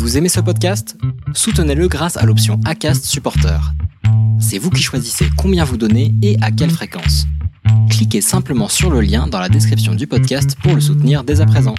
Vous 0.00 0.16
aimez 0.16 0.30
ce 0.30 0.40
podcast? 0.40 0.96
Soutenez-le 1.34 1.86
grâce 1.86 2.16
à 2.16 2.24
l'option 2.24 2.58
ACAST 2.64 3.04
Supporter. 3.04 3.60
C'est 4.40 4.56
vous 4.56 4.70
qui 4.70 4.82
choisissez 4.82 5.26
combien 5.36 5.62
vous 5.62 5.76
donnez 5.76 6.14
et 6.22 6.38
à 6.40 6.50
quelle 6.50 6.70
fréquence. 6.70 7.26
Cliquez 7.90 8.22
simplement 8.22 8.68
sur 8.68 8.88
le 8.90 9.02
lien 9.02 9.26
dans 9.26 9.38
la 9.38 9.50
description 9.50 9.94
du 9.94 10.06
podcast 10.06 10.56
pour 10.62 10.74
le 10.74 10.80
soutenir 10.80 11.22
dès 11.22 11.42
à 11.42 11.46
présent. 11.46 11.74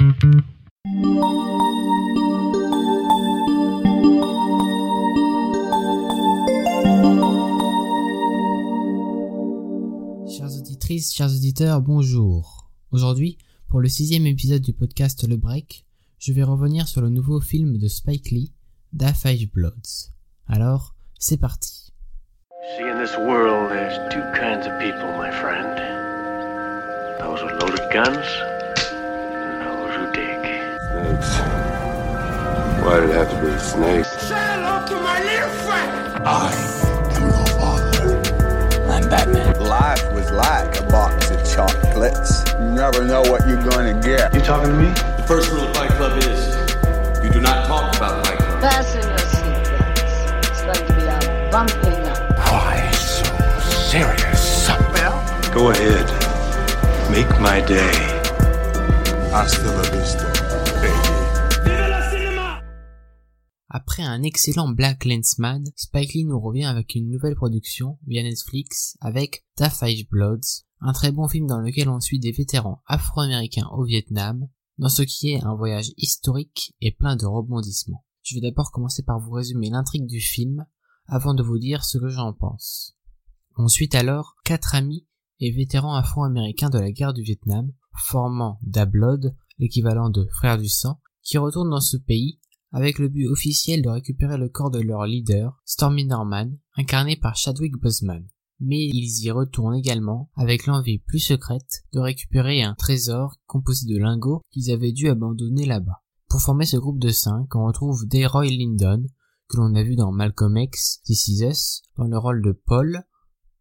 Chères 10.29 10.55
auditrices, 10.59 11.11
chers 11.11 11.31
auditeurs, 11.31 11.81
bonjour. 11.81 12.69
Aujourd'hui, 12.91 13.39
pour 13.67 13.79
le 13.79 13.89
sixième 13.89 14.27
épisode 14.27 14.61
du 14.61 14.73
podcast 14.73 15.27
Le 15.27 15.37
Break, 15.37 15.87
je 16.21 16.33
vais 16.33 16.43
revenir 16.43 16.87
sur 16.87 17.01
le 17.01 17.09
nouveau 17.09 17.39
film 17.39 17.79
de 17.79 17.87
Spike 17.87 18.29
Lee, 18.29 18.53
Da 18.93 19.11
Five 19.11 19.51
Bloods. 19.51 20.11
Alors, 20.47 20.93
c'est 21.17 21.37
parti. 21.37 21.91
See, 22.77 22.83
in 22.83 23.01
this 23.01 23.17
world, 23.17 23.71
there's 23.71 23.97
two 24.13 24.21
kinds 24.39 24.67
of 24.67 24.79
people, 24.79 25.11
my 25.17 25.31
friend. 25.31 25.75
Those 27.19 27.41
with 27.43 27.59
loaded 27.59 27.89
guns, 27.91 28.27
and 28.93 29.65
those 29.65 29.95
who 29.97 30.11
dig. 30.13 30.37
Snakes. 30.91 31.39
Why 32.85 32.99
did 32.99 33.09
it 33.09 33.15
have 33.15 33.31
to 33.31 33.41
be 33.41 33.57
snakes? 33.57 34.09
Say 34.21 34.35
hello 34.37 34.85
to 34.85 34.95
my 35.01 35.23
little 35.23 35.49
friend. 35.65 36.23
I 36.23 36.53
am 37.15 37.23
your 37.23 37.47
father. 37.57 38.21
I'm 38.91 39.09
Batman. 39.09 39.59
Life 39.59 40.13
was 40.13 40.29
like 40.29 40.79
a 40.79 40.83
box 40.83 41.20
chocolates. 42.01 42.43
You 42.59 42.69
never 42.71 43.05
know 43.05 43.21
what 43.21 43.47
you're 43.47 43.61
going 43.69 43.93
to 43.93 44.07
get. 44.07 44.33
You 44.33 44.41
talking 44.41 44.71
to 44.71 44.77
me? 44.77 44.87
The 45.17 45.25
first 45.27 45.51
rule 45.51 45.63
of 45.63 45.75
Fight 45.75 45.91
Club 45.91 46.17
is 46.17 46.55
you 47.23 47.29
do 47.29 47.39
not 47.39 47.67
talk 47.67 47.95
about 47.95 48.25
Fight 48.25 48.37
Club. 48.37 48.61
Fasten 48.61 49.01
your 49.01 49.17
seatbelts. 49.17 50.49
It's 50.49 50.61
going 50.61 50.87
to 50.87 50.93
be 50.93 51.03
a 51.03 51.49
bumpy 51.51 51.89
night. 51.89 52.37
Why 52.49 52.91
so 52.91 53.25
serious? 53.89 54.69
Go 55.53 55.71
ahead. 55.71 56.07
Make 57.11 57.29
my 57.41 57.59
day. 57.61 57.91
Hasta 59.31 59.65
la 59.65 59.83
vista, 59.91 60.25
baby. 60.81 61.17
Après 63.73 64.03
un 64.03 64.23
excellent 64.23 64.67
Black 64.69 65.05
Lensman, 65.05 65.63
Spike 65.77 66.13
Lee 66.13 66.25
nous 66.25 66.39
revient 66.39 66.65
avec 66.65 66.95
une 66.95 67.09
nouvelle 67.09 67.35
production 67.35 67.97
via 68.05 68.21
Netflix 68.21 68.97
avec 68.99 69.45
Da 69.57 69.69
Five 69.69 70.07
Bloods, 70.09 70.65
un 70.81 70.93
très 70.93 71.11
bon 71.11 71.27
film 71.27 71.47
dans 71.47 71.59
lequel 71.59 71.89
on 71.89 71.99
suit 71.99 72.19
des 72.19 72.31
vétérans 72.31 72.81
afro-américains 72.87 73.69
au 73.71 73.83
Vietnam, 73.83 74.47
dans 74.77 74.89
ce 74.89 75.03
qui 75.03 75.31
est 75.31 75.43
un 75.43 75.55
voyage 75.55 75.91
historique 75.97 76.75
et 76.81 76.91
plein 76.91 77.15
de 77.15 77.25
rebondissements. 77.25 78.03
Je 78.23 78.35
vais 78.35 78.41
d'abord 78.41 78.71
commencer 78.71 79.03
par 79.03 79.19
vous 79.19 79.31
résumer 79.31 79.69
l'intrigue 79.69 80.07
du 80.07 80.19
film, 80.19 80.65
avant 81.05 81.33
de 81.33 81.43
vous 81.43 81.59
dire 81.59 81.85
ce 81.85 81.97
que 81.97 82.09
j'en 82.09 82.33
pense. 82.33 82.95
On 83.57 83.67
suit 83.67 83.89
alors 83.93 84.35
quatre 84.43 84.75
amis 84.75 85.05
et 85.39 85.51
vétérans 85.51 85.95
afro-américains 85.95 86.69
de 86.69 86.79
la 86.79 86.91
guerre 86.91 87.13
du 87.13 87.21
Vietnam, 87.21 87.71
formant 87.95 88.59
Da 88.63 88.85
Blood, 88.85 89.35
l'équivalent 89.59 90.09
de 90.09 90.25
frères 90.25 90.57
du 90.57 90.69
sang, 90.69 90.99
qui 91.21 91.37
retournent 91.37 91.69
dans 91.69 91.81
ce 91.81 91.97
pays 91.97 92.39
avec 92.71 92.99
le 92.99 93.09
but 93.09 93.27
officiel 93.27 93.81
de 93.81 93.89
récupérer 93.89 94.37
le 94.37 94.49
corps 94.49 94.71
de 94.71 94.79
leur 94.79 95.05
leader, 95.05 95.61
Stormy 95.65 96.05
Norman, 96.05 96.51
incarné 96.75 97.17
par 97.17 97.35
Chadwick 97.35 97.75
Boseman. 97.77 98.25
Mais 98.61 98.85
ils 98.85 99.25
y 99.25 99.31
retournent 99.31 99.75
également 99.75 100.29
avec 100.35 100.67
l'envie 100.67 100.99
plus 100.99 101.19
secrète 101.19 101.83
de 101.93 101.99
récupérer 101.99 102.61
un 102.61 102.75
trésor 102.75 103.35
composé 103.47 103.91
de 103.91 103.97
lingots 103.97 104.41
qu'ils 104.51 104.71
avaient 104.71 104.91
dû 104.91 105.09
abandonner 105.09 105.65
là-bas. 105.65 106.03
Pour 106.29 106.41
former 106.41 106.65
ce 106.65 106.77
groupe 106.77 106.99
de 106.99 107.09
cinq, 107.09 107.55
on 107.55 107.65
retrouve 107.65 108.07
Delroy 108.07 108.45
Lyndon, 108.45 109.03
que 109.49 109.57
l'on 109.57 109.75
a 109.75 109.83
vu 109.83 109.95
dans 109.95 110.11
Malcolm 110.11 110.55
X, 110.57 111.01
This 111.03 111.27
Is 111.27 111.43
Us, 111.43 111.81
dans 111.97 112.05
le 112.05 112.17
rôle 112.17 112.41
de 112.41 112.51
Paul, 112.51 113.03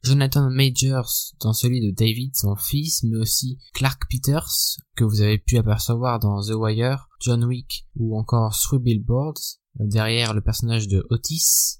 Jonathan 0.02 0.48
Majors 0.50 1.34
dans 1.40 1.52
celui 1.52 1.80
de 1.80 1.94
David, 1.94 2.34
son 2.34 2.56
fils, 2.56 3.02
mais 3.02 3.18
aussi 3.18 3.58
Clark 3.74 4.02
Peters, 4.10 4.76
que 4.96 5.04
vous 5.04 5.20
avez 5.20 5.38
pu 5.38 5.58
apercevoir 5.58 6.18
dans 6.20 6.40
The 6.40 6.54
Wire, 6.54 7.08
John 7.20 7.44
Wick 7.44 7.86
ou 7.96 8.18
encore 8.18 8.56
Three 8.56 8.78
Billboards, 8.78 9.58
derrière 9.78 10.32
le 10.32 10.40
personnage 10.40 10.88
de 10.88 11.04
Otis, 11.10 11.79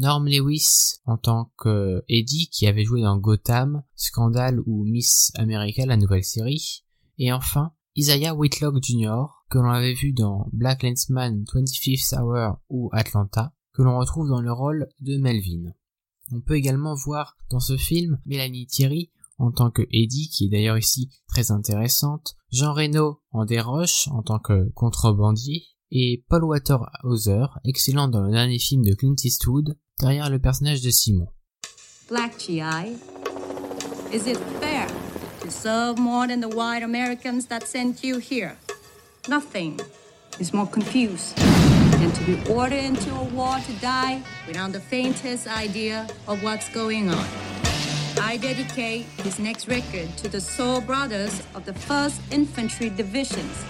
Norm 0.00 0.26
Lewis 0.26 0.94
en 1.04 1.18
tant 1.18 1.52
que 1.58 2.02
Eddie 2.08 2.48
qui 2.48 2.66
avait 2.66 2.84
joué 2.84 3.02
dans 3.02 3.18
Gotham, 3.18 3.82
Scandal 3.96 4.58
ou 4.64 4.86
Miss 4.86 5.30
America, 5.34 5.84
la 5.84 5.98
nouvelle 5.98 6.24
série, 6.24 6.86
et 7.18 7.34
enfin 7.34 7.72
Isaiah 7.96 8.34
Whitlock 8.34 8.82
Jr., 8.82 9.26
que 9.50 9.58
l'on 9.58 9.68
avait 9.68 9.92
vu 9.92 10.14
dans 10.14 10.48
Black 10.54 10.84
Lensman 10.84 11.44
25th 11.44 12.18
Hour 12.18 12.60
ou 12.70 12.88
Atlanta, 12.92 13.52
que 13.74 13.82
l'on 13.82 13.98
retrouve 13.98 14.30
dans 14.30 14.40
le 14.40 14.50
rôle 14.50 14.88
de 15.00 15.18
Melvin. 15.18 15.70
On 16.32 16.40
peut 16.40 16.56
également 16.56 16.94
voir 16.94 17.36
dans 17.50 17.60
ce 17.60 17.76
film 17.76 18.18
Mélanie 18.24 18.68
Thierry 18.68 19.10
en 19.36 19.52
tant 19.52 19.70
que 19.70 19.82
Eddie, 19.92 20.30
qui 20.30 20.46
est 20.46 20.50
d'ailleurs 20.50 20.78
ici 20.78 21.10
très 21.28 21.50
intéressante, 21.50 22.36
Jean 22.50 22.72
Reno 22.72 23.20
en 23.32 23.44
Desroches 23.44 24.08
en 24.08 24.22
tant 24.22 24.38
que 24.38 24.70
contrebandier, 24.70 25.62
et 25.90 26.24
Paul 26.30 26.44
Waterhauser, 26.44 27.46
excellent 27.64 28.08
dans 28.08 28.22
le 28.22 28.30
dernier 28.30 28.58
film 28.58 28.82
de 28.82 28.94
Clint 28.94 29.16
Eastwood, 29.22 29.76
derrière 30.00 30.30
le 30.30 30.38
personnage 30.38 30.80
de 30.80 30.90
Simon. 30.90 31.26
Black 32.08 32.38
GI, 32.38 32.96
is 34.12 34.26
it 34.26 34.38
fair 34.60 34.86
to 35.40 35.50
serve 35.50 35.98
more 35.98 36.26
than 36.26 36.40
the 36.40 36.48
white 36.48 36.82
Americans 36.82 37.46
that 37.46 37.66
sent 37.66 38.02
you 38.02 38.18
here? 38.18 38.56
Nothing 39.28 39.78
is 40.40 40.52
more 40.52 40.66
confused 40.66 41.36
than 41.36 42.10
to 42.12 42.24
be 42.24 42.36
ordered 42.50 42.82
into 42.82 43.14
a 43.14 43.24
war 43.34 43.56
to 43.66 43.72
die 43.80 44.22
without 44.46 44.72
the 44.72 44.80
faintest 44.80 45.46
idea 45.46 46.06
of 46.26 46.42
what's 46.42 46.68
going 46.70 47.10
on. 47.10 47.26
I 48.22 48.38
dedicate 48.38 49.06
this 49.18 49.38
next 49.38 49.68
record 49.68 50.08
to 50.18 50.28
the 50.28 50.40
soul 50.40 50.80
brothers 50.80 51.42
of 51.54 51.64
the 51.64 51.72
1st 51.72 52.20
Infantry 52.32 52.90
Divisions. 52.90 53.64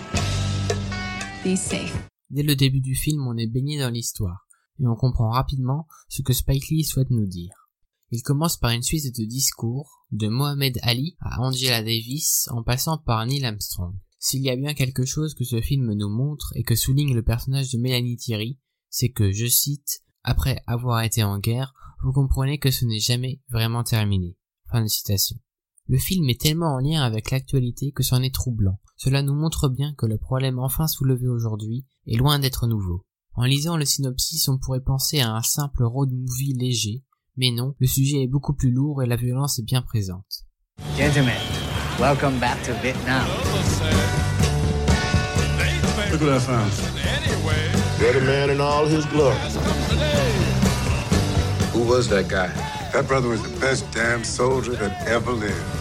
Be 1.43 1.57
safe. 1.57 1.95
Dès 2.31 2.45
le 2.45 2.55
début 2.55 2.81
du 2.81 2.95
film, 2.95 3.27
on 3.27 3.37
est 3.37 3.49
baigné 3.49 3.79
dans 3.79 3.91
l'histoire, 3.91 4.47
et 4.81 4.87
on 4.87 4.97
comprend 4.97 5.31
rapidement 5.31 5.87
ce 6.09 6.23
que 6.23 6.33
Spike 6.33 6.69
Lee 6.69 6.85
souhaite 6.85 7.11
nous 7.11 7.27
dire. 7.27 7.69
Il 8.11 8.23
commence 8.23 8.57
par 8.57 8.71
une 8.71 8.83
suite 8.83 9.17
de 9.17 9.25
discours, 9.25 10.07
de 10.11 10.29
Mohamed 10.29 10.79
Ali 10.83 11.17
à 11.21 11.41
Angela 11.41 11.83
Davis, 11.83 12.49
en 12.51 12.63
passant 12.63 12.99
par 12.99 13.25
Neil 13.25 13.45
Armstrong. 13.45 13.95
S'il 14.19 14.43
y 14.43 14.51
a 14.51 14.57
bien 14.57 14.75
quelque 14.75 15.05
chose 15.05 15.35
que 15.35 15.45
ce 15.45 15.61
film 15.61 15.93
nous 15.95 16.09
montre 16.09 16.53
et 16.57 16.65
que 16.65 16.75
souligne 16.75 17.15
le 17.15 17.23
personnage 17.23 17.73
de 17.73 17.79
Mélanie 17.79 18.17
Thierry, 18.17 18.59
c'est 18.89 19.11
que, 19.11 19.31
je 19.31 19.47
cite, 19.47 20.03
après 20.25 20.63
avoir 20.67 21.03
été 21.03 21.23
en 21.23 21.39
guerre, 21.39 21.73
vous 22.03 22.13
comprenez 22.13 22.59
que 22.59 22.71
ce 22.71 22.85
n'est 22.85 22.99
jamais 22.99 23.41
vraiment 23.49 23.85
terminé. 23.85 24.37
Fin 24.71 24.83
de 24.83 24.89
citation. 24.89 25.39
Le 25.87 25.99
film 25.99 26.29
est 26.29 26.41
tellement 26.41 26.75
en 26.75 26.79
lien 26.79 27.03
avec 27.03 27.31
l'actualité 27.31 27.93
que 27.93 28.03
c'en 28.03 28.23
est 28.23 28.35
troublant. 28.35 28.79
Cela 28.97 29.23
nous 29.23 29.35
montre 29.35 29.69
bien 29.69 29.95
que 29.95 30.07
le 30.07 30.19
problème 30.19 30.59
enfin 30.59 30.87
soulevé 30.87 31.27
aujourd'hui 31.27 31.87
est 32.07 32.17
loin 32.17 32.39
d'être 32.39 32.67
nouveau. 32.67 33.07
En 33.41 33.45
lisant 33.45 33.79
le 33.79 33.87
synopsis, 33.87 34.49
on 34.49 34.59
pourrait 34.59 34.83
penser 34.85 35.21
à 35.21 35.31
un 35.31 35.41
simple 35.41 35.83
road 35.83 36.11
movie 36.13 36.53
léger, 36.53 37.03
mais 37.39 37.51
non, 37.51 37.75
le 37.79 37.87
sujet 37.87 38.23
est 38.23 38.27
beaucoup 38.27 38.53
plus 38.53 38.71
lourd 38.71 39.03
et 39.03 39.07
la 39.07 39.17
violence 39.17 39.59
est 39.59 39.63
bien 39.63 39.81
présente. 39.81 40.45
Gentlemen, 40.99 41.41
welcome 41.99 42.39
back 42.39 42.63
to 42.65 42.75
Vietnam. 42.83 43.25
Look 46.13 46.21
what 46.21 46.37
I 46.37 46.39
found. 46.39 46.71
Ready 47.99 48.21
man 48.27 48.51
in 48.51 48.61
all 48.61 48.85
his 48.85 49.07
glory. 49.07 49.35
Who 51.73 51.89
was 51.89 52.09
that 52.11 52.29
guy? 52.29 52.51
That 52.93 53.09
brother 53.09 53.31
was 53.31 53.41
the 53.41 53.59
best 53.59 53.91
damn 53.91 54.23
soldier 54.23 54.75
that 54.75 55.09
ever 55.09 55.33
lived. 55.33 55.80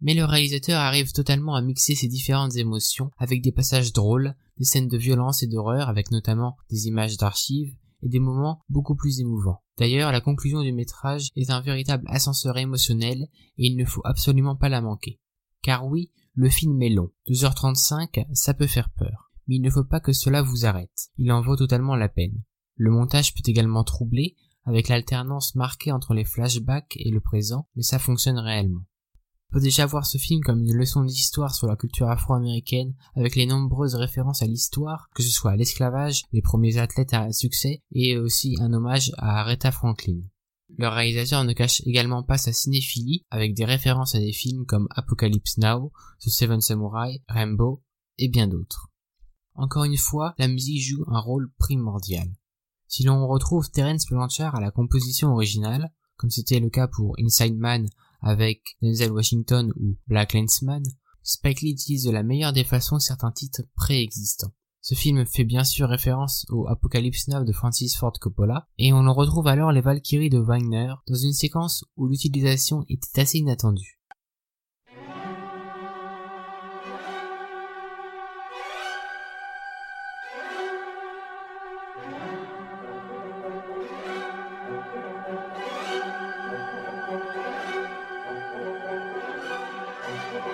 Mais 0.00 0.14
le 0.14 0.24
réalisateur 0.24 0.80
arrive 0.80 1.12
totalement 1.12 1.54
à 1.54 1.62
mixer 1.62 1.94
ces 1.94 2.08
différentes 2.08 2.56
émotions 2.56 3.10
avec 3.18 3.42
des 3.42 3.52
passages 3.52 3.92
drôles, 3.92 4.34
des 4.56 4.64
scènes 4.64 4.88
de 4.88 4.96
violence 4.96 5.42
et 5.42 5.48
d'horreur 5.48 5.88
avec 5.88 6.10
notamment 6.10 6.56
des 6.70 6.86
images 6.86 7.16
d'archives 7.16 7.74
et 8.02 8.08
des 8.08 8.20
moments 8.20 8.60
beaucoup 8.68 8.94
plus 8.94 9.20
émouvants. 9.20 9.62
D'ailleurs, 9.76 10.12
la 10.12 10.20
conclusion 10.20 10.62
du 10.62 10.72
métrage 10.72 11.30
est 11.36 11.50
un 11.50 11.60
véritable 11.60 12.04
ascenseur 12.08 12.56
émotionnel 12.58 13.28
et 13.56 13.66
il 13.66 13.76
ne 13.76 13.84
faut 13.84 14.02
absolument 14.04 14.56
pas 14.56 14.68
la 14.68 14.80
manquer. 14.80 15.20
Car 15.62 15.86
oui, 15.86 16.12
le 16.34 16.48
film 16.48 16.80
est 16.82 16.90
long. 16.90 17.10
2h35, 17.28 18.26
ça 18.32 18.54
peut 18.54 18.66
faire 18.66 18.90
peur. 18.90 19.32
Mais 19.46 19.56
il 19.56 19.62
ne 19.62 19.70
faut 19.70 19.84
pas 19.84 20.00
que 20.00 20.12
cela 20.12 20.42
vous 20.42 20.66
arrête. 20.66 21.08
Il 21.16 21.32
en 21.32 21.40
vaut 21.40 21.56
totalement 21.56 21.96
la 21.96 22.08
peine. 22.08 22.42
Le 22.76 22.92
montage 22.92 23.34
peut 23.34 23.42
également 23.46 23.82
troubler, 23.82 24.36
avec 24.64 24.88
l'alternance 24.88 25.54
marquée 25.54 25.90
entre 25.90 26.14
les 26.14 26.24
flashbacks 26.24 26.96
et 26.96 27.10
le 27.10 27.20
présent, 27.20 27.66
mais 27.74 27.82
ça 27.82 27.98
fonctionne 27.98 28.38
réellement. 28.38 28.82
Peut 29.50 29.60
déjà 29.60 29.86
voir 29.86 30.04
ce 30.04 30.18
film 30.18 30.42
comme 30.42 30.60
une 30.60 30.74
leçon 30.74 31.02
d'histoire 31.02 31.54
sur 31.54 31.66
la 31.66 31.76
culture 31.76 32.10
afro-américaine, 32.10 32.94
avec 33.16 33.34
les 33.34 33.46
nombreuses 33.46 33.94
références 33.94 34.42
à 34.42 34.46
l'histoire, 34.46 35.08
que 35.14 35.22
ce 35.22 35.30
soit 35.30 35.52
à 35.52 35.56
l'esclavage, 35.56 36.24
les 36.32 36.42
premiers 36.42 36.76
athlètes 36.76 37.14
à 37.14 37.32
succès, 37.32 37.82
et 37.92 38.18
aussi 38.18 38.56
un 38.60 38.74
hommage 38.74 39.10
à 39.16 39.40
Aretha 39.40 39.72
Franklin. 39.72 40.20
Le 40.76 40.88
réalisateur 40.88 41.44
ne 41.44 41.54
cache 41.54 41.80
également 41.86 42.22
pas 42.22 42.36
sa 42.36 42.52
cinéphilie, 42.52 43.24
avec 43.30 43.54
des 43.54 43.64
références 43.64 44.14
à 44.14 44.18
des 44.18 44.34
films 44.34 44.66
comme 44.66 44.86
Apocalypse 44.90 45.56
Now, 45.56 45.92
The 46.20 46.28
Seven 46.28 46.60
Samurai, 46.60 47.22
Rambo, 47.26 47.82
et 48.18 48.28
bien 48.28 48.48
d'autres. 48.48 48.90
Encore 49.54 49.84
une 49.84 49.96
fois, 49.96 50.34
la 50.38 50.46
musique 50.46 50.82
joue 50.82 51.04
un 51.08 51.20
rôle 51.20 51.50
primordial. 51.58 52.28
Si 52.86 53.02
l'on 53.02 53.26
retrouve 53.26 53.70
Terence 53.70 54.06
Blanchard 54.06 54.54
à 54.54 54.60
la 54.60 54.70
composition 54.70 55.32
originale, 55.32 55.90
comme 56.16 56.30
c'était 56.30 56.60
le 56.60 56.68
cas 56.68 56.86
pour 56.86 57.16
Inside 57.18 57.56
Man 57.56 57.88
avec 58.20 58.62
Denzel 58.82 59.12
Washington 59.12 59.72
ou 59.78 59.96
Black 60.06 60.34
Lensman, 60.34 60.82
Spike 61.22 61.60
Lee 61.60 61.72
utilise 61.72 62.04
de 62.04 62.10
la 62.10 62.22
meilleure 62.22 62.52
des 62.52 62.64
façons 62.64 62.98
certains 62.98 63.32
titres 63.32 63.62
préexistants. 63.74 64.52
Ce 64.80 64.94
film 64.94 65.26
fait 65.26 65.44
bien 65.44 65.64
sûr 65.64 65.88
référence 65.88 66.46
au 66.48 66.66
Apocalypse 66.68 67.28
Now 67.28 67.44
de 67.44 67.52
Francis 67.52 67.96
Ford 67.96 68.14
Coppola, 68.18 68.68
et 68.78 68.92
on 68.92 69.06
en 69.06 69.12
retrouve 69.12 69.46
alors 69.46 69.72
les 69.72 69.82
Valkyries 69.82 70.30
de 70.30 70.38
Wagner 70.38 70.94
dans 71.06 71.16
une 71.16 71.32
séquence 71.32 71.84
où 71.96 72.06
l'utilisation 72.06 72.84
était 72.88 73.20
assez 73.20 73.38
inattendue. 73.38 73.97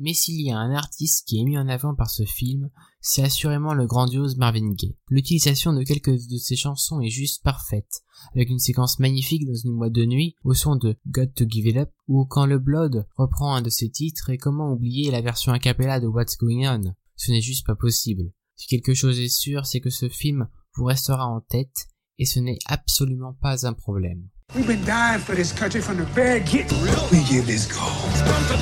Mais 0.04 0.14
s'il 0.14 0.42
y 0.42 0.52
a 0.52 0.58
un 0.58 0.74
artiste 0.74 1.26
qui 1.26 1.40
est 1.40 1.46
mis 1.46 1.58
en 1.58 1.70
avant 1.70 1.96
par 1.96 2.10
ce 2.10 2.26
film, 2.26 2.70
c'est 3.00 3.24
assurément 3.24 3.74
le 3.74 3.88
grandiose 3.88 4.36
Marvin 4.36 4.74
Gaye. 4.74 4.98
L'utilisation 5.08 5.72
de 5.72 5.82
quelques 5.84 6.28
de 6.28 6.38
ses 6.38 6.58
chansons 6.58 7.00
est 7.00 7.10
juste 7.10 7.42
parfaite, 7.42 8.02
avec 8.36 8.50
une 8.50 8.60
séquence 8.60 9.00
magnifique 9.00 9.48
dans 9.48 9.56
une 9.56 9.78
boîte 9.78 9.94
de 9.94 10.04
nuit 10.04 10.36
au 10.44 10.54
son 10.54 10.76
de 10.76 10.98
Got 11.08 11.28
to 11.28 11.46
Give 11.48 11.68
It 11.68 11.78
Up, 11.78 11.90
ou 12.10 12.26
quand 12.26 12.46
le 12.46 12.60
Blood 12.60 13.08
reprend 13.16 13.56
un 13.56 13.62
de 13.62 13.70
ses 13.70 13.90
titres 13.90 14.30
et 14.30 14.38
comment 14.38 14.74
oublier 14.74 15.10
la 15.10 15.22
version 15.22 15.54
a 15.54 15.60
cappella 15.60 16.02
de 16.02 16.08
What's 16.08 16.38
Going 16.38 16.68
On? 16.68 16.94
Ce 17.16 17.32
n'est 17.32 17.40
juste 17.40 17.66
pas 17.66 17.78
possible. 17.78 18.34
Si 18.58 18.68
quelque 18.68 18.94
chose 18.94 19.22
est 19.22 19.34
sûr, 19.34 19.66
c'est 19.66 19.80
que 19.80 19.90
ce 19.90 20.10
film 20.10 20.50
vous 20.76 20.84
restera 20.84 21.28
en 21.28 21.40
tête, 21.40 21.88
et 22.20 22.26
ce 22.26 22.42
n'est 22.42 22.60
absolument 22.66 23.38
pas 23.42 23.66
un 23.66 23.74
problème. 23.74 24.28
We've 24.56 24.68
been 24.68 24.86
dying 24.86 25.20
for 25.20 25.34
this 25.34 25.52
country 25.52 25.82
from 25.82 25.98
the 25.98 26.06
very 26.14 26.40
get. 26.42 26.72
We 27.12 27.24
give 27.24 27.48
this 27.48 27.66
gold 27.66 28.14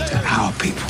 to 0.08 0.18
our 0.26 0.54
people. 0.54 0.88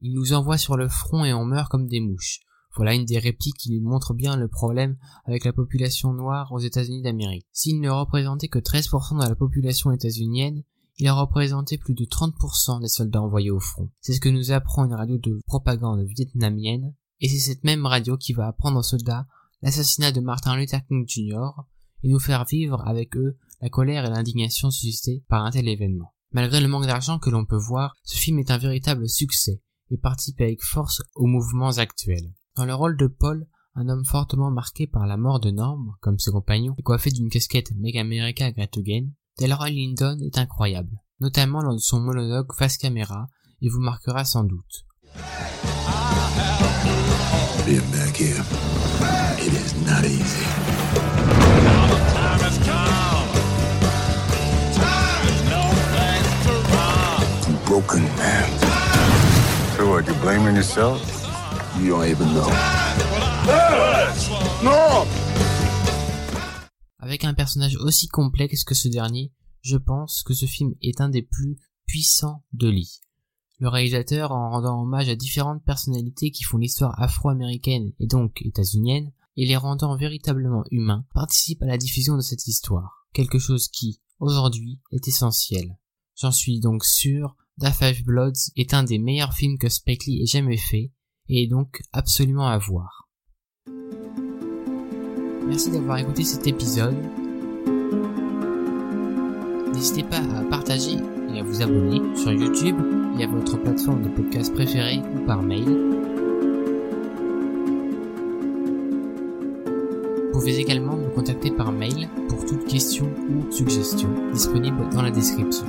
Il 0.00 0.14
nous 0.14 0.32
envoie 0.32 0.56
sur 0.56 0.78
le 0.78 0.88
front 0.88 1.26
et 1.26 1.34
on 1.34 1.44
meurt 1.44 1.70
comme 1.70 1.86
des 1.86 2.00
mouches. 2.00 2.40
Voilà 2.74 2.94
une 2.94 3.04
des 3.04 3.18
répliques 3.18 3.58
qui 3.58 3.78
montre 3.80 4.14
bien 4.14 4.36
le 4.36 4.48
problème 4.48 4.96
avec 5.26 5.44
la 5.44 5.52
population 5.52 6.14
noire 6.14 6.52
aux 6.52 6.58
États-Unis 6.58 7.02
d'Amérique. 7.02 7.46
S'il 7.52 7.82
ne 7.82 7.90
représentait 7.90 8.48
que 8.48 8.58
13% 8.58 9.22
de 9.22 9.28
la 9.28 9.34
population 9.34 9.92
états-unienne, 9.92 10.62
il 10.98 11.08
a 11.08 11.14
représenté 11.14 11.78
plus 11.78 11.94
de 11.94 12.04
30% 12.04 12.80
des 12.80 12.88
soldats 12.88 13.22
envoyés 13.22 13.50
au 13.50 13.60
front. 13.60 13.90
C'est 14.00 14.12
ce 14.12 14.20
que 14.20 14.28
nous 14.28 14.52
apprend 14.52 14.84
une 14.84 14.94
radio 14.94 15.18
de 15.18 15.40
propagande 15.46 16.04
vietnamienne, 16.04 16.94
et 17.20 17.28
c'est 17.28 17.38
cette 17.38 17.64
même 17.64 17.86
radio 17.86 18.16
qui 18.16 18.32
va 18.32 18.48
apprendre 18.48 18.78
aux 18.78 18.82
soldats 18.82 19.26
l'assassinat 19.62 20.12
de 20.12 20.20
Martin 20.20 20.56
Luther 20.56 20.80
King 20.86 21.04
Jr. 21.08 21.50
et 22.02 22.08
nous 22.08 22.20
faire 22.20 22.44
vivre 22.44 22.86
avec 22.86 23.16
eux 23.16 23.38
la 23.60 23.70
colère 23.70 24.04
et 24.04 24.10
l'indignation 24.10 24.70
suscitées 24.70 25.24
par 25.28 25.44
un 25.44 25.50
tel 25.50 25.68
événement. 25.68 26.12
Malgré 26.32 26.60
le 26.60 26.68
manque 26.68 26.86
d'argent 26.86 27.18
que 27.18 27.30
l'on 27.30 27.46
peut 27.46 27.56
voir, 27.56 27.94
ce 28.02 28.16
film 28.16 28.38
est 28.38 28.50
un 28.50 28.58
véritable 28.58 29.08
succès 29.08 29.62
et 29.90 29.96
participe 29.96 30.40
avec 30.40 30.62
force 30.62 31.02
aux 31.14 31.26
mouvements 31.26 31.78
actuels. 31.78 32.32
Dans 32.56 32.66
le 32.66 32.74
rôle 32.74 32.96
de 32.96 33.06
Paul, 33.06 33.46
un 33.74 33.88
homme 33.88 34.04
fortement 34.04 34.50
marqué 34.50 34.86
par 34.86 35.06
la 35.06 35.16
mort 35.16 35.40
de 35.40 35.50
Norm, 35.50 35.94
comme 36.00 36.18
ses 36.18 36.30
compagnons, 36.30 36.74
et 36.78 36.82
coiffé 36.82 37.10
d'une 37.10 37.28
casquette 37.28 37.72
Make 37.76 37.96
America 37.96 38.50
Great 38.52 38.76
Again, 38.76 39.08
Delroy 39.38 39.70
Lyndon 39.70 40.16
est 40.20 40.38
incroyable, 40.38 41.02
notamment 41.18 41.60
lors 41.60 41.74
de 41.74 41.80
son 41.80 42.00
monologue 42.00 42.52
face 42.56 42.76
caméra, 42.76 43.26
et 43.60 43.68
vous 43.68 43.80
marquera 43.80 44.24
sans 44.24 44.44
doute. 44.44 44.86
Avec 67.04 67.26
un 67.26 67.34
personnage 67.34 67.76
aussi 67.76 68.08
complexe 68.08 68.64
que 68.64 68.74
ce 68.74 68.88
dernier, 68.88 69.30
je 69.60 69.76
pense 69.76 70.22
que 70.22 70.32
ce 70.32 70.46
film 70.46 70.74
est 70.80 71.02
un 71.02 71.10
des 71.10 71.20
plus 71.20 71.58
puissants 71.84 72.42
de 72.54 72.70
Lee. 72.70 72.98
Le 73.58 73.68
réalisateur, 73.68 74.32
en 74.32 74.48
rendant 74.48 74.80
hommage 74.80 75.10
à 75.10 75.14
différentes 75.14 75.62
personnalités 75.64 76.30
qui 76.30 76.44
font 76.44 76.56
l'histoire 76.56 76.98
afro-américaine 76.98 77.92
et 78.00 78.06
donc 78.06 78.40
états-unienne, 78.40 79.12
et 79.36 79.44
les 79.44 79.58
rendant 79.58 79.98
véritablement 79.98 80.64
humains, 80.70 81.04
participe 81.12 81.62
à 81.62 81.66
la 81.66 81.76
diffusion 81.76 82.16
de 82.16 82.22
cette 82.22 82.46
histoire. 82.46 83.06
Quelque 83.12 83.38
chose 83.38 83.68
qui, 83.68 84.00
aujourd'hui, 84.18 84.80
est 84.90 85.06
essentiel. 85.06 85.76
J'en 86.16 86.32
suis 86.32 86.58
donc 86.58 86.86
sûr, 86.86 87.36
Da 87.58 87.70
Five 87.70 88.02
Bloods 88.02 88.50
est 88.56 88.72
un 88.72 88.82
des 88.82 88.98
meilleurs 88.98 89.34
films 89.34 89.58
que 89.58 89.68
Spike 89.68 90.06
Lee 90.06 90.22
ait 90.22 90.26
jamais 90.26 90.56
fait, 90.56 90.90
et 91.28 91.42
est 91.42 91.48
donc 91.48 91.82
absolument 91.92 92.48
à 92.48 92.56
voir. 92.56 93.03
Merci 95.46 95.70
d'avoir 95.70 95.98
écouté 95.98 96.24
cet 96.24 96.46
épisode. 96.46 96.96
N'hésitez 99.72 100.02
pas 100.02 100.18
à 100.38 100.42
partager 100.48 100.96
et 101.34 101.40
à 101.40 101.42
vous 101.42 101.62
abonner 101.62 102.00
sur 102.16 102.32
YouTube 102.32 102.76
et 103.18 103.24
à 103.24 103.26
votre 103.26 103.58
plateforme 103.58 104.02
de 104.02 104.08
podcast 104.08 104.54
préférée 104.54 105.02
ou 105.14 105.26
par 105.26 105.42
mail. 105.42 105.64
Vous 110.32 110.40
pouvez 110.40 110.56
également 110.58 110.96
me 110.96 111.08
contacter 111.10 111.50
par 111.50 111.72
mail 111.72 112.08
pour 112.28 112.44
toute 112.44 112.64
question 112.66 113.06
ou 113.28 113.52
suggestion 113.52 114.08
disponible 114.32 114.88
dans 114.90 115.02
la 115.02 115.10
description. 115.10 115.66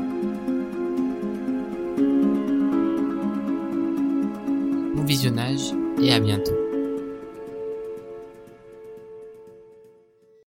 Bon 4.96 5.04
visionnage 5.04 5.74
et 6.02 6.14
à 6.14 6.20
bientôt. 6.20 6.65